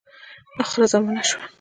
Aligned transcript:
آخره 0.61 0.85
زمانه 0.91 1.21
سوه. 1.29 1.43